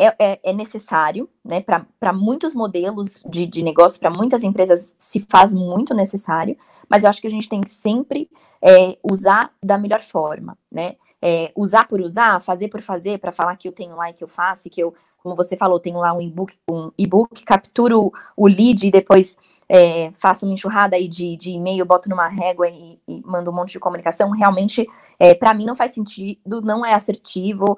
é, 0.00 0.14
é, 0.18 0.40
é, 0.42 0.52
necessário, 0.54 1.28
né, 1.44 1.60
para 1.60 2.12
muitos 2.12 2.54
modelos 2.54 3.20
de, 3.28 3.44
de 3.46 3.62
negócio, 3.62 4.00
para 4.00 4.08
muitas 4.08 4.42
empresas 4.42 4.94
se 4.98 5.26
faz 5.28 5.52
muito 5.52 5.92
necessário, 5.92 6.56
mas 6.88 7.04
eu 7.04 7.10
acho 7.10 7.20
que 7.20 7.26
a 7.26 7.30
gente 7.30 7.50
tem 7.50 7.60
que 7.60 7.70
sempre 7.70 8.30
é, 8.62 8.96
usar 9.02 9.52
da 9.62 9.76
melhor 9.76 10.00
forma, 10.00 10.56
né, 10.72 10.96
é, 11.20 11.52
usar 11.54 11.86
por 11.86 12.00
usar, 12.00 12.40
fazer 12.40 12.68
por 12.68 12.80
fazer, 12.80 13.18
para 13.18 13.30
falar 13.30 13.54
que 13.56 13.68
eu 13.68 13.72
tenho 13.72 13.94
lá 13.94 14.08
e 14.08 14.14
que 14.14 14.24
eu 14.24 14.28
faço, 14.28 14.68
e 14.68 14.70
que 14.70 14.82
eu, 14.82 14.94
como 15.18 15.36
você 15.36 15.54
falou, 15.54 15.78
tenho 15.78 15.98
lá 15.98 16.14
um 16.14 16.22
e-book, 16.22 16.56
um 16.66 16.90
e-book, 16.96 17.44
capturo 17.44 18.10
o 18.34 18.46
lead 18.48 18.86
e 18.86 18.90
depois 18.90 19.36
é, 19.68 20.10
faço 20.12 20.46
uma 20.46 20.54
enxurrada 20.54 20.96
aí 20.96 21.06
de, 21.06 21.36
de 21.36 21.50
e-mail, 21.50 21.84
boto 21.84 22.08
numa 22.08 22.26
régua 22.26 22.70
e, 22.70 22.98
e 23.06 23.20
mando 23.26 23.50
um 23.50 23.54
monte 23.54 23.72
de 23.72 23.78
comunicação, 23.78 24.30
realmente, 24.30 24.88
é, 25.18 25.34
para 25.34 25.52
mim 25.52 25.66
não 25.66 25.76
faz 25.76 25.92
sentido, 25.92 26.62
não 26.62 26.86
é 26.86 26.94
assertivo, 26.94 27.76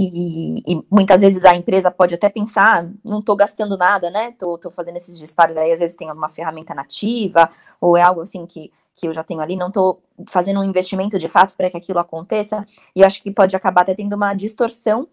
e, 0.00 0.62
e, 0.66 0.84
muitas 0.90 1.20
vezes 1.20 1.44
a 1.44 1.56
empresa 1.56 1.90
pode 1.90 2.14
até 2.14 2.28
pensar, 2.28 2.88
não 3.04 3.18
estou 3.18 3.34
gastando 3.34 3.76
nada, 3.76 4.10
né? 4.10 4.28
Estou 4.28 4.70
fazendo 4.70 4.96
esses 4.96 5.18
disparos 5.18 5.56
aí, 5.56 5.72
às 5.72 5.80
vezes 5.80 5.96
tem 5.96 6.10
uma 6.10 6.28
ferramenta 6.28 6.74
nativa, 6.74 7.50
ou 7.80 7.96
é 7.96 8.02
algo 8.02 8.20
assim 8.20 8.46
que, 8.46 8.72
que 8.94 9.08
eu 9.08 9.14
já 9.14 9.24
tenho 9.24 9.40
ali, 9.40 9.56
não 9.56 9.68
estou 9.68 10.00
fazendo 10.28 10.60
um 10.60 10.64
investimento 10.64 11.18
de 11.18 11.28
fato 11.28 11.56
para 11.56 11.68
que 11.68 11.76
aquilo 11.76 11.98
aconteça, 11.98 12.64
e 12.94 13.02
acho 13.02 13.22
que 13.22 13.30
pode 13.30 13.56
acabar 13.56 13.80
até 13.80 13.94
tendo 13.94 14.14
uma 14.14 14.34
distorção 14.34 15.08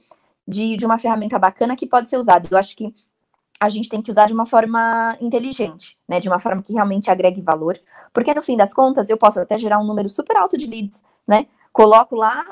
de, 0.47 0.75
de 0.75 0.85
uma 0.85 0.99
ferramenta 0.99 1.39
bacana 1.39 1.75
que 1.75 1.87
pode 1.87 2.07
ser 2.07 2.17
usada. 2.17 2.47
Eu 2.51 2.57
acho 2.57 2.75
que 2.75 2.93
a 3.59 3.69
gente 3.69 3.89
tem 3.89 4.01
que 4.01 4.11
usar 4.11 4.27
de 4.27 4.33
uma 4.33 4.45
forma 4.45 5.17
inteligente, 5.19 5.97
né? 6.07 6.19
De 6.19 6.27
uma 6.27 6.37
forma 6.39 6.61
que 6.61 6.73
realmente 6.73 7.09
agregue 7.09 7.41
valor, 7.41 7.79
porque 8.13 8.33
no 8.33 8.41
fim 8.41 8.55
das 8.55 8.73
contas 8.73 9.09
eu 9.09 9.17
posso 9.17 9.39
até 9.39 9.57
gerar 9.57 9.79
um 9.79 9.85
número 9.85 10.09
super 10.09 10.37
alto 10.37 10.57
de 10.57 10.67
leads, 10.67 11.03
né? 11.27 11.47
Coloco 11.75 12.15
lá 12.15 12.45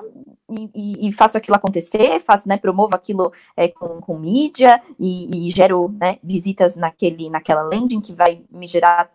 e, 0.75 1.07
e, 1.07 1.13
faço 1.13 1.37
aquilo 1.37 1.55
acontecer, 1.55 2.19
faço, 2.19 2.45
né, 2.45 2.57
promovo 2.57 2.93
aquilo 2.93 3.31
é, 3.55 3.69
com, 3.69 4.01
com 4.01 4.19
mídia 4.19 4.81
e, 4.99 5.47
e 5.47 5.49
gero 5.49 5.95
né, 5.97 6.17
visitas 6.21 6.75
naquele, 6.75 7.29
naquela 7.29 7.61
landing 7.61 8.01
que 8.01 8.11
vai 8.11 8.43
me 8.51 8.67
gerar 8.67 9.09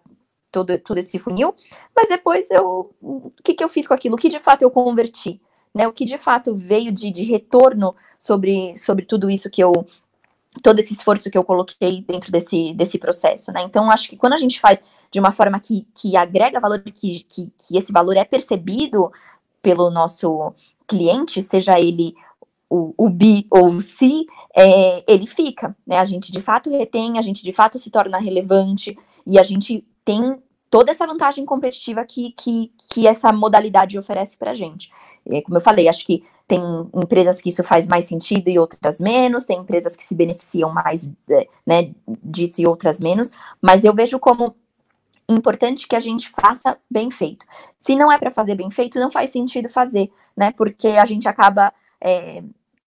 todo, 0.50 0.78
todo 0.78 0.96
esse 0.96 1.18
funil, 1.18 1.54
mas 1.94 2.08
depois 2.08 2.50
eu, 2.50 2.90
o 3.02 3.30
que, 3.44 3.52
que 3.52 3.62
eu 3.62 3.68
fiz 3.68 3.86
com 3.86 3.92
aquilo? 3.92 4.14
O 4.14 4.18
que 4.18 4.30
de 4.30 4.40
fato 4.40 4.62
eu 4.62 4.70
converti? 4.70 5.42
Né, 5.74 5.86
o 5.86 5.92
que 5.92 6.06
de 6.06 6.16
fato 6.16 6.56
veio 6.56 6.90
de, 6.90 7.10
de 7.10 7.24
retorno 7.24 7.94
sobre, 8.18 8.74
sobre 8.76 9.04
tudo 9.04 9.28
isso 9.28 9.50
que 9.50 9.62
eu, 9.62 9.86
todo 10.62 10.78
esse 10.78 10.94
esforço 10.94 11.30
que 11.30 11.36
eu 11.36 11.44
coloquei 11.44 12.00
dentro 12.00 12.32
desse, 12.32 12.72
desse 12.72 12.98
processo, 12.98 13.52
né? 13.52 13.60
Então, 13.62 13.90
acho 13.90 14.08
que 14.08 14.16
quando 14.16 14.32
a 14.32 14.38
gente 14.38 14.58
faz 14.58 14.82
de 15.10 15.20
uma 15.20 15.30
forma 15.30 15.60
que, 15.60 15.86
que 15.94 16.16
agrega 16.16 16.58
valor, 16.58 16.80
que, 16.80 16.92
que, 17.24 17.52
que 17.58 17.76
esse 17.76 17.92
valor 17.92 18.16
é 18.16 18.24
percebido 18.24 19.12
pelo 19.62 19.90
nosso 19.90 20.54
cliente, 20.86 21.42
seja 21.42 21.78
ele 21.78 22.14
o, 22.70 22.94
o 22.98 23.10
ou 23.50 23.68
o 23.68 23.80
C, 23.80 24.26
é, 24.54 25.04
ele 25.12 25.26
fica, 25.26 25.74
né? 25.86 25.98
A 25.98 26.04
gente 26.04 26.30
de 26.30 26.40
fato 26.40 26.70
retém, 26.70 27.18
a 27.18 27.22
gente 27.22 27.42
de 27.42 27.52
fato 27.52 27.78
se 27.78 27.90
torna 27.90 28.18
relevante 28.18 28.96
e 29.26 29.38
a 29.38 29.42
gente 29.42 29.84
tem 30.04 30.40
toda 30.70 30.90
essa 30.90 31.06
vantagem 31.06 31.44
competitiva 31.44 32.04
que, 32.04 32.32
que, 32.32 32.72
que 32.88 33.06
essa 33.06 33.32
modalidade 33.32 33.98
oferece 33.98 34.36
para 34.36 34.50
a 34.50 34.54
gente. 34.54 34.90
Como 35.44 35.56
eu 35.56 35.62
falei, 35.62 35.88
acho 35.88 36.06
que 36.06 36.22
tem 36.46 36.60
empresas 36.94 37.40
que 37.40 37.50
isso 37.50 37.62
faz 37.62 37.86
mais 37.86 38.06
sentido 38.06 38.48
e 38.48 38.58
outras 38.58 39.00
menos, 39.00 39.44
tem 39.44 39.58
empresas 39.58 39.94
que 39.96 40.02
se 40.02 40.14
beneficiam 40.14 40.72
mais 40.72 41.10
é, 41.30 41.46
né, 41.66 41.90
disso 42.22 42.60
e 42.60 42.66
outras 42.66 43.00
menos, 43.00 43.30
mas 43.60 43.84
eu 43.84 43.94
vejo 43.94 44.18
como 44.18 44.54
importante 45.28 45.86
que 45.86 45.96
a 45.96 46.00
gente 46.00 46.30
faça 46.30 46.78
bem 46.90 47.10
feito. 47.10 47.46
Se 47.78 47.94
não 47.94 48.10
é 48.10 48.18
para 48.18 48.30
fazer 48.30 48.54
bem 48.54 48.70
feito, 48.70 48.98
não 48.98 49.10
faz 49.10 49.30
sentido 49.30 49.68
fazer, 49.68 50.10
né? 50.36 50.52
Porque 50.52 50.88
a 50.88 51.04
gente 51.04 51.28
acaba 51.28 51.72
é, 52.00 52.42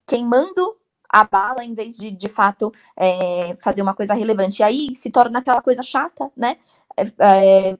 queimando 0.07 0.75
a 1.11 1.25
bala 1.25 1.63
em 1.63 1.73
vez 1.73 1.97
de, 1.97 2.09
de 2.09 2.29
fato, 2.29 2.71
é, 2.95 3.55
fazer 3.59 3.81
uma 3.81 3.93
coisa 3.93 4.13
relevante. 4.13 4.61
E 4.61 4.63
aí 4.63 4.95
se 4.95 5.11
torna 5.11 5.39
aquela 5.39 5.61
coisa 5.61 5.83
chata, 5.83 6.31
né? 6.35 6.57
É, 6.97 7.03
é, 7.19 7.77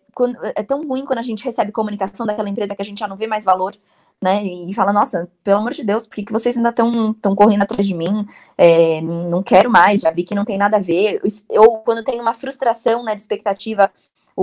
é, 0.56 0.64
tão 0.64 0.86
ruim 0.86 1.06
quando 1.06 1.20
a 1.20 1.24
gente 1.24 1.44
recebe 1.44 1.72
comunicação 1.72 2.26
daquela 2.26 2.50
empresa 2.50 2.76
que 2.76 2.82
a 2.82 2.86
gente 2.86 3.00
já 3.00 3.08
não 3.08 3.16
vê 3.16 3.28
mais 3.28 3.46
valor, 3.46 3.76
né? 4.22 4.44
E 4.44 4.74
fala, 4.74 4.92
nossa, 4.94 5.30
pelo 5.44 5.60
amor 5.60 5.72
de 5.74 5.84
Deus, 5.84 6.06
por 6.06 6.16
que, 6.16 6.24
que 6.26 6.34
vocês 6.34 6.58
ainda 6.58 6.70
estão 6.70 7.36
correndo 7.36 7.64
atrás 7.64 7.88
de 7.88 7.94
mim? 7.94 8.26
É, 8.58 9.02
não 9.02 9.42
quero 9.42 9.72
mais, 9.72 10.02
já 10.02 10.12
vi 10.12 10.24
que 10.24 10.36
não 10.36 10.46
tem 10.46 10.58
nada 10.58 10.78
a 10.78 10.82
ver. 10.82 11.22
Ou 11.50 11.80
quando 11.80 12.04
tem 12.04 12.20
uma 12.20 12.34
frustração 12.34 13.04
né, 13.04 13.16
de 13.16 13.22
expectativa 13.22 13.90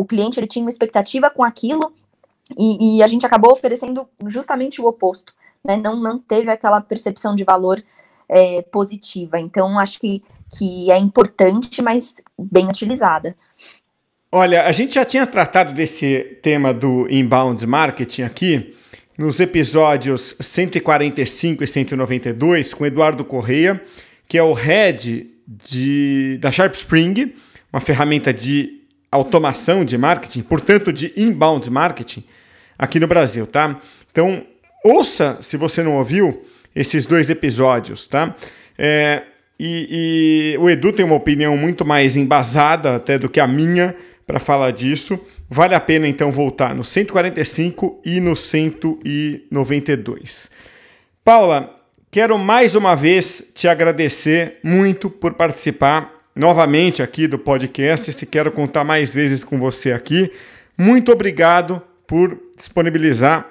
o 0.01 0.05
cliente 0.05 0.39
ele 0.39 0.47
tinha 0.47 0.65
uma 0.65 0.71
expectativa 0.71 1.29
com 1.29 1.43
aquilo 1.43 1.93
e, 2.57 2.99
e 2.99 3.03
a 3.03 3.07
gente 3.07 3.27
acabou 3.27 3.53
oferecendo 3.53 4.09
justamente 4.27 4.81
o 4.81 4.87
oposto, 4.87 5.33
né? 5.65 5.77
Não, 5.77 5.97
não 5.97 6.19
teve 6.19 6.51
aquela 6.51 6.81
percepção 6.81 7.35
de 7.35 7.45
valor 7.45 7.83
é, 8.29 8.63
positiva. 8.63 9.41
Então, 9.41 9.79
acho 9.79 9.99
que, 9.99 10.23
que 10.57 10.91
é 10.91 10.99
importante, 10.99 11.83
mas 11.83 12.15
bem 12.39 12.69
utilizada. 12.69 13.35
Olha, 14.31 14.67
a 14.67 14.73
gente 14.73 14.95
já 14.95 15.05
tinha 15.05 15.27
tratado 15.27 15.73
desse 15.73 16.39
tema 16.43 16.73
do 16.73 17.09
inbound 17.11 17.67
marketing 17.67 18.23
aqui 18.23 18.75
nos 19.17 19.41
episódios 19.41 20.37
145 20.39 21.65
e 21.65 21.67
192 21.67 22.73
com 22.73 22.87
Eduardo 22.87 23.25
Correia, 23.25 23.83
que 24.29 24.39
é 24.39 24.43
o 24.43 24.53
head 24.53 25.29
de, 25.47 26.39
da 26.41 26.53
Sharp 26.53 26.75
Spring, 26.75 27.35
uma 27.73 27.81
ferramenta 27.81 28.33
de 28.33 28.78
automação 29.11 29.85
de 29.85 29.97
marketing, 29.97 30.43
portanto 30.43 30.93
de 30.93 31.13
inbound 31.17 31.71
marketing, 31.71 32.25
aqui 32.79 33.01
no 33.01 33.07
Brasil, 33.07 33.47
tá? 33.47 33.81
Então, 34.11 34.45
ouça, 34.85 35.39
se 35.41 35.57
você 35.57 35.83
não 35.83 35.97
ouviu, 35.97 36.45
esses 36.75 37.07
dois 37.07 37.31
episódios, 37.31 38.07
tá? 38.07 38.35
É, 38.79 39.23
e, 39.59 40.55
e, 40.55 40.59
o 40.59 40.71
Edu 40.71 40.93
tem 40.93 41.05
uma 41.05 41.17
opinião 41.17 41.57
muito 41.57 41.85
mais 41.85 42.17
embasada 42.17 42.97
até 42.97 43.19
do 43.19 43.29
que 43.29 43.41
a 43.41 43.47
minha 43.47 43.95
para 44.27 44.39
falar 44.39 44.71
disso. 44.71 45.19
Vale 45.51 45.75
a 45.75 45.81
pena 45.81 46.07
então 46.07 46.31
voltar 46.31 46.75
no 46.75 46.85
145 46.85 48.03
e 48.05 48.21
no 48.21 48.37
192. 48.37 50.51
Paula, 51.25 51.75
quero 52.11 52.39
mais 52.39 52.75
uma 52.75 52.95
vez 52.95 53.51
te 53.55 53.67
agradecer 53.67 54.59
muito 54.63 55.09
por 55.11 55.35
participar 55.35 56.18
novamente 56.39 57.03
aqui 57.03 57.27
do 57.27 57.37
podcast. 57.37 58.13
Se 58.13 58.25
quero 58.25 58.53
contar 58.53 58.85
mais 58.85 59.13
vezes 59.13 59.43
com 59.43 59.59
você 59.59 59.93
aqui, 59.93 60.33
muito 60.79 61.11
obrigado 61.11 61.83
por 62.07 62.41
disponibilizar 62.57 63.51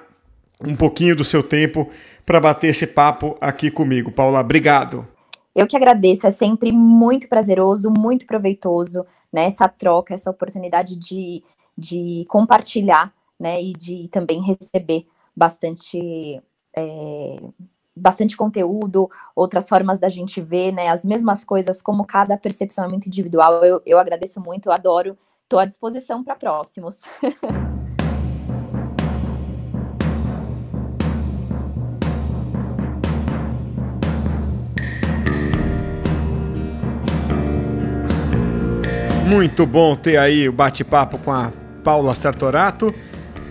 um 0.64 0.74
pouquinho 0.74 1.14
do 1.14 1.22
seu 1.22 1.42
tempo 1.42 1.90
para 2.24 2.40
bater 2.40 2.68
esse 2.68 2.86
papo 2.86 3.36
aqui 3.40 3.70
comigo. 3.70 4.10
Paula, 4.10 4.40
obrigado. 4.40 5.06
eu 5.54 5.66
que 5.66 5.76
agradeço, 5.76 6.26
é 6.26 6.30
sempre 6.30 6.72
muito 6.72 7.28
prazeroso, 7.28 7.90
muito 7.90 8.26
proveitoso, 8.26 9.04
né, 9.32 9.44
essa 9.44 9.68
troca, 9.68 10.14
essa 10.14 10.30
oportunidade 10.30 10.96
de, 10.96 11.42
de 11.76 12.24
compartilhar, 12.28 13.12
né, 13.38 13.60
e 13.62 13.72
de 13.72 14.08
também 14.08 14.40
receber 14.40 15.06
bastante 15.36 16.40
é, 16.76 17.36
bastante 17.98 18.36
conteúdo, 18.36 19.08
outras 19.34 19.68
formas 19.68 19.98
da 19.98 20.08
gente 20.08 20.40
ver, 20.40 20.72
né, 20.72 20.88
as 20.88 21.04
mesmas 21.04 21.44
coisas, 21.44 21.82
como 21.82 22.04
cada 22.04 22.36
percepção 22.36 22.84
é 22.84 22.88
muito 22.88 23.06
individual. 23.06 23.64
Eu, 23.64 23.82
eu 23.84 23.98
agradeço 23.98 24.40
muito, 24.40 24.68
eu 24.68 24.72
adoro, 24.72 25.16
estou 25.42 25.58
à 25.58 25.64
disposição 25.64 26.22
para 26.22 26.36
próximos. 26.36 27.00
Muito 39.28 39.66
bom 39.66 39.94
ter 39.94 40.16
aí 40.16 40.48
o 40.48 40.52
bate-papo 40.52 41.18
com 41.18 41.30
a 41.30 41.52
Paula 41.84 42.14
Sartorato. 42.14 42.94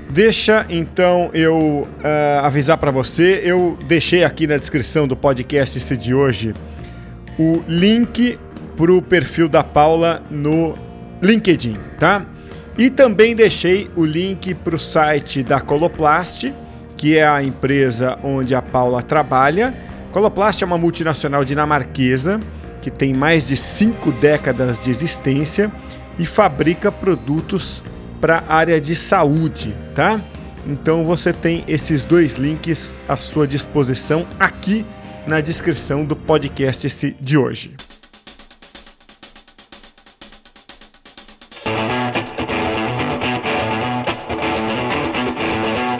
Deixa 0.10 0.66
então 0.70 1.30
eu 1.34 1.88
uh, 1.88 2.46
avisar 2.46 2.78
para 2.78 2.92
você, 2.92 3.42
eu 3.44 3.78
deixei 3.88 4.24
aqui 4.24 4.48
na 4.48 4.58
descrição 4.58 5.08
do 5.08 5.18
podcast 5.18 5.78
esse 5.78 5.98
de 5.98 6.14
hoje 6.14 6.54
o 7.38 7.62
link 7.68 8.40
para 8.76 8.92
o 8.92 9.02
perfil 9.02 9.50
da 9.50 9.64
Paula 9.64 10.24
no 10.32 10.78
LinkedIn, 11.22 11.78
tá? 12.00 12.26
E 12.78 12.90
também 12.90 13.36
deixei 13.36 13.90
o 13.96 14.06
link 14.06 14.54
para 14.54 14.76
o 14.76 14.80
site 14.80 15.44
da 15.44 15.60
Coloplast, 15.60 16.54
que 16.96 17.18
é 17.18 17.28
a 17.28 17.44
empresa 17.44 18.18
onde 18.24 18.56
a 18.56 18.62
Paula 18.62 19.04
trabalha. 19.04 19.76
Coloplast 20.12 20.64
é 20.64 20.66
uma 20.66 20.78
multinacional 20.78 21.44
dinamarquesa 21.44 22.40
que 22.82 22.90
tem 22.90 23.14
mais 23.14 23.44
de 23.44 23.58
cinco 23.58 24.12
décadas 24.12 24.80
de 24.80 24.90
existência 24.90 25.72
e 26.18 26.26
fabrica 26.26 26.92
produtos 26.92 27.84
para 28.20 28.44
a 28.48 28.56
área 28.56 28.82
de 28.82 28.96
saúde, 28.96 29.76
tá? 29.94 30.22
Então 30.66 31.04
você 31.06 31.32
tem 31.32 31.64
esses 31.68 32.04
dois 32.04 32.34
links 32.34 33.00
à 33.08 33.16
sua 33.16 33.48
disposição 33.48 34.28
aqui 34.40 34.86
na 35.26 35.40
descrição 35.42 36.04
do 36.04 36.16
podcast 36.16 37.16
de 37.20 37.38
hoje. 37.38 37.76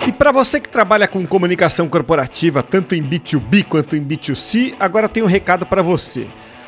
E 0.08 0.12
para 0.12 0.32
você 0.32 0.60
que 0.60 0.70
trabalha 0.70 1.08
com 1.08 1.26
comunicação 1.26 1.90
corporativa, 1.90 2.64
tanto 2.64 2.96
em 2.96 3.04
B2B 3.04 3.66
quanto 3.66 3.96
em 3.96 4.02
B2C, 4.02 4.74
agora 4.80 5.10
tem 5.10 5.22
um 5.22 5.28
recado 5.28 5.66
para 5.66 5.82
você. 5.82 6.28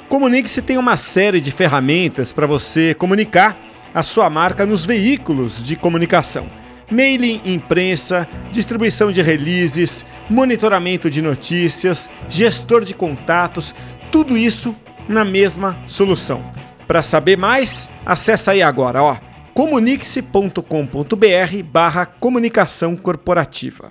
Comunique-se 0.10 0.62
tem 0.62 0.77
uma 0.77 0.98
série 0.98 1.39
de 1.39 1.51
ferramentas 1.51 2.34
para 2.34 2.48
você 2.48 2.94
comunicar 2.94 3.58
a 3.93 4.03
sua 4.03 4.29
marca 4.29 4.65
nos 4.65 4.86
veículos 4.86 5.63
de 5.63 5.75
comunicação. 5.75 6.48
Mailing, 6.91 7.41
imprensa, 7.46 8.27
distribuição 8.51 9.12
de 9.12 9.22
releases, 9.22 10.05
monitoramento 10.29 11.10
de 11.10 11.22
notícias, 11.22 12.10
gestor 12.27 12.84
de 12.84 12.93
contatos, 12.93 13.75
tudo 14.12 14.36
isso 14.36 14.75
na 15.08 15.24
mesma 15.24 15.77
solução. 15.86 16.41
Para 16.88 17.03
saber 17.03 17.38
mais, 17.38 17.89
acessa 18.05 18.51
aí 18.51 18.63
agora, 18.63 19.03
ó, 19.03 19.17
comunique-se.com.br 19.53 21.63
barra 21.72 22.05
comunicação 22.05 22.96
corporativa. 22.96 23.89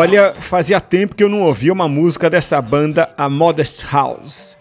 Olha, 0.00 0.32
fazia 0.32 0.80
tempo 0.80 1.16
que 1.16 1.24
eu 1.24 1.28
não 1.28 1.42
ouvia 1.42 1.72
uma 1.72 1.88
música 1.88 2.30
dessa 2.30 2.62
banda, 2.62 3.12
a 3.16 3.28
Modest 3.28 3.84
House. 3.90 4.56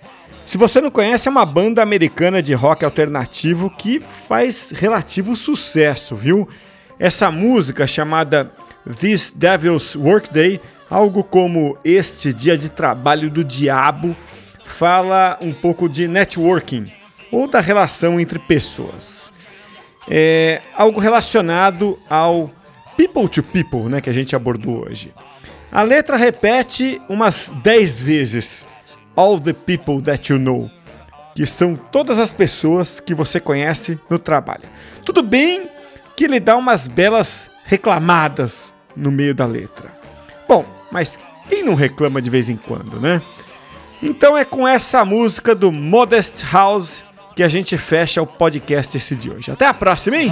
Se 0.47 0.58
você 0.58 0.82
não 0.82 0.89
conhece, 0.89 1.28
é 1.28 1.32
uma 1.32 1.45
banda 1.45 1.84
americana 1.84 2.41
de 2.41 2.56
rock 2.56 2.84
alternativo 2.84 3.69
que 3.69 4.04
faz 4.28 4.71
relativo 4.71 5.36
sucesso, 5.36 6.15
viu? 6.15 6.50
Essa 6.97 7.30
música 7.30 7.86
chamada 7.86 8.52
This 9.00 9.32
Devil's 9.32 9.95
Workday, 9.95 10.60
algo 10.89 11.23
como 11.23 11.78
Este 11.86 12.34
Dia 12.34 12.58
de 12.58 12.69
Trabalho 12.69 13.30
do 13.30 13.43
Diabo, 13.43 14.17
fala 14.65 15.38
um 15.39 15.54
pouco 15.54 15.88
de 15.88 16.08
networking 16.08 16.91
ou 17.32 17.47
da 17.47 17.60
relação 17.60 18.19
entre 18.19 18.39
pessoas. 18.39 19.32
É 20.10 20.62
algo 20.76 21.00
relacionado 21.00 21.95
ao 22.10 22.50
people 22.97 23.29
to 23.29 23.43
people, 23.43 23.88
né, 23.88 24.01
que 24.01 24.10
a 24.10 24.13
gente 24.13 24.36
abordou 24.36 24.86
hoje. 24.86 25.13
A 25.71 25.83
letra 25.83 26.17
repete 26.17 27.01
umas 27.07 27.53
10 27.63 28.01
vezes 28.01 28.65
all 29.15 29.39
the 29.39 29.53
people 29.53 30.01
that 30.01 30.31
you 30.31 30.39
know, 30.39 30.69
que 31.36 31.45
são 31.45 31.75
todas 31.75 32.19
as 32.19 32.33
pessoas 32.33 32.99
que 32.99 33.13
você 33.13 33.39
conhece 33.39 33.99
no 34.10 34.17
trabalho. 34.17 34.63
Tudo 35.05 35.21
bem 35.21 35.69
que 36.15 36.25
ele 36.25 36.39
dá 36.39 36.57
umas 36.57 36.88
belas 36.88 37.49
reclamadas 37.63 38.73
no 38.95 39.12
meio 39.12 39.36
da 39.36 39.45
letra. 39.45 39.91
Bom, 40.47 40.65
mas 40.91 41.19
quem 41.47 41.63
não 41.63 41.75
reclama 41.75 42.21
de 42.21 42.29
vez 42.29 42.49
em 42.49 42.57
quando, 42.57 42.99
né? 42.99 43.21
Então 44.01 44.38
é 44.38 44.45
com 44.45 44.67
essa 44.67 45.03
música 45.03 45.53
do 45.53 45.71
Modest 45.71 46.43
House 46.51 47.03
que 47.36 47.43
a 47.43 47.49
gente 47.49 47.77
fecha 47.77 48.21
o 48.21 48.25
podcast 48.25 48.97
esse 48.97 49.15
de 49.15 49.29
hoje. 49.29 49.51
Até 49.51 49.67
a 49.67 49.73
próxima, 49.73 50.17
hein? 50.17 50.31